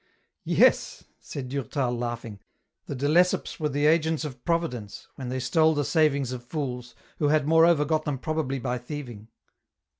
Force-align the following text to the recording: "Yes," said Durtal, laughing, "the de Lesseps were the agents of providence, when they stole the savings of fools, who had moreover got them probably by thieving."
"Yes," 0.47 1.03
said 1.19 1.49
Durtal, 1.49 1.91
laughing, 1.95 2.39
"the 2.87 2.95
de 2.95 3.07
Lesseps 3.07 3.59
were 3.59 3.69
the 3.69 3.85
agents 3.85 4.25
of 4.25 4.43
providence, 4.43 5.07
when 5.13 5.29
they 5.29 5.39
stole 5.39 5.75
the 5.75 5.85
savings 5.85 6.31
of 6.31 6.43
fools, 6.43 6.95
who 7.19 7.27
had 7.27 7.47
moreover 7.47 7.85
got 7.85 8.05
them 8.05 8.17
probably 8.17 8.57
by 8.57 8.79
thieving." 8.79 9.27